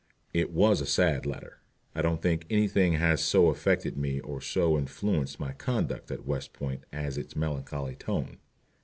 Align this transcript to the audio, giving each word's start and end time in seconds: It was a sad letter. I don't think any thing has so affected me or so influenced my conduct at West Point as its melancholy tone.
It 0.33 0.51
was 0.51 0.81
a 0.81 0.87
sad 0.87 1.27
letter. 1.27 1.59
I 1.93 2.01
don't 2.01 2.23
think 2.23 2.47
any 2.49 2.67
thing 2.67 2.93
has 2.93 3.23
so 3.23 3.49
affected 3.49 3.95
me 3.97 4.19
or 4.19 4.41
so 4.41 4.75
influenced 4.75 5.39
my 5.39 5.53
conduct 5.53 6.09
at 6.09 6.25
West 6.25 6.53
Point 6.53 6.85
as 6.91 7.19
its 7.19 7.35
melancholy 7.35 7.97
tone. 7.97 8.39